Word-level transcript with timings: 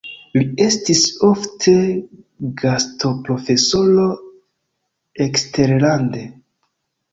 Li 0.35 0.41
estis 0.67 1.01
ofte 1.27 1.73
gastoprofesoro 2.63 4.09
eksterlande. 5.29 6.27